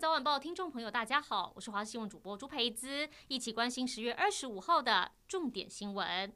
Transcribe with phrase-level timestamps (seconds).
[0.00, 6.34] 早晚报听众朋友，大家好，我是华视新闻主播朱培姿，一起关心十月二十五号的重点新闻。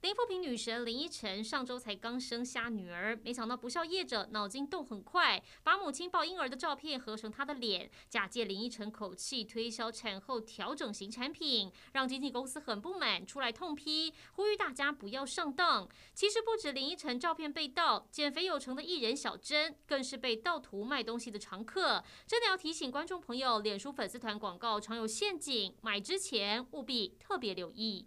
[0.00, 15.88] 林富平女神林依晨上周才刚生下女儿，没想到不肖业者脑筋动很快，把母亲抱婴儿的照片合成她的脸，假借林依晨口气推销产后调整型产品，让经纪公司很不满，出来痛批，呼吁大家不要上当。
[16.14, 22.04] 其实不止林依晨照片被盗，减肥有成的艺人小珍更是被盗图卖东西的常客。
[22.24, 28.06] 真的要提醒观众朋友，脸书粉丝团广告常有陷阱，买之前务必特别留意。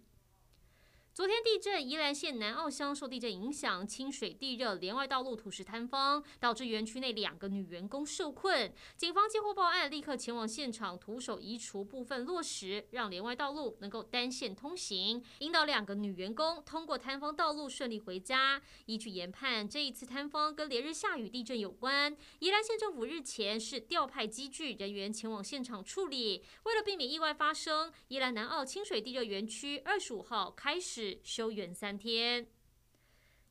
[1.14, 8.72] 昨天地震，宜兰县南澳乡受地震影响，清水地热连外道路土石坍方，导致园区内两个女员工受困。
[8.96, 18.62] 警方接获报案，立刻前往现场，徒手移除部分落石，让连外道路能够单线通行，引导两个女员工通过坍方道路顺利回家。
[18.86, 22.16] 依据研判，这一次坍方跟连日下雨地震有关。
[22.38, 31.01] 宜兰县政府日前是调派机具人员前往现场处理，为了避免意外发生，宜兰南澳清水地热园区二十五号开始。
[31.22, 32.46] 休园三天。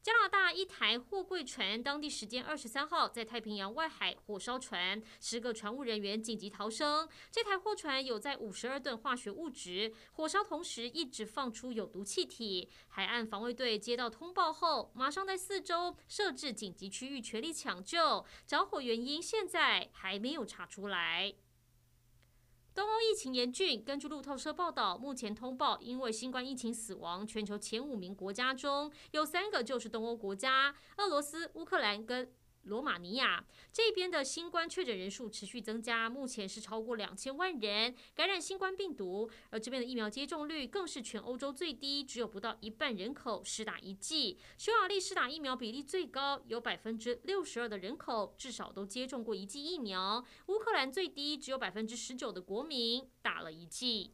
[0.01, 7.07] 加拿大一台货柜船，当地时间二十三号在太平洋外海火烧船，十个船务人员紧急逃生。
[7.29, 12.67] 这台货船有载五十二吨化学物质，火烧同时一直放出有毒气体。
[12.87, 18.25] 海岸防卫队接到通报后，马上在四周设置紧急区域，全力抢救。
[18.47, 21.35] 着火原因现在还没有查出来。
[22.73, 32.31] 东欧疫情严峻，根据路透社报道，目前通报因为新冠疫情死亡全球前五名国家中有三个就是东欧国家：俄罗斯、乌克兰跟。
[32.63, 44.37] 罗马尼亚这边的新冠确诊人数持续增加，目前是超过两千万人感染新冠病毒，而这边的疫苗接种率更是全欧洲最低，只有不到一半人口施打一剂。
[44.57, 50.23] 匈牙利施打疫苗比例最高，有百分之六十二的人口至少都接种过一剂疫苗。
[50.47, 54.13] 乌克兰最低，只有百分之十九的国民打了一剂。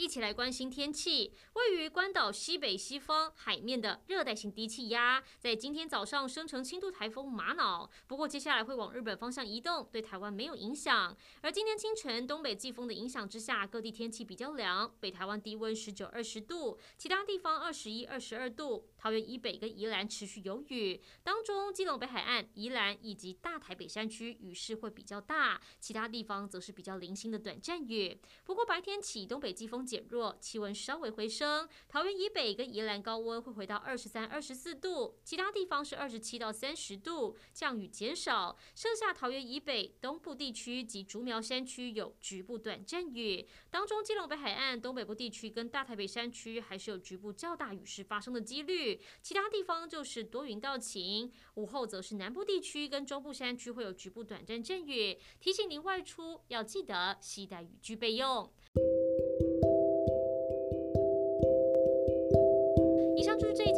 [0.00, 1.30] 一起来关心天气。
[1.52, 11.14] 位于关岛西北西方海面的热带性低气压，在今天早上生成轻度台风玛瑙，不过接下来会往日本方向移动，对台湾没有影响。
[11.42, 18.86] 而今天清晨东北季风的影响之下，各地天气比较凉，北台湾低温十九二十度，其他地方二十一二十二度。
[18.96, 28.18] 桃园以北跟宜兰持续有雨，当中基隆北海岸、宜兰以及大台北山区雨势会比较大，其他地方则是比较零星的短暂雨。
[28.44, 31.68] 不过白天起东北季风减弱，气温稍微回升。
[31.88, 38.56] 桃园以北跟宜兰高温会回到二十三、二十四度，其他地方是二十七到三十度，降雨减少。
[38.76, 49.00] 剩下桃园以北、东部地区及竹苗山区有局部短阵雨，当中基隆北海岸、东北部地区跟大台北山区还是有局部较大雨势发生的几率。
[49.20, 55.18] 其他地方就是多云到晴，午后则是南部地区跟中部山区会有局部短暂阵雨。
[55.40, 58.48] 提醒您外出要记得携带雨具备用。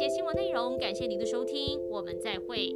[0.09, 2.73] 新闻内容，感谢您的收听，我们再会。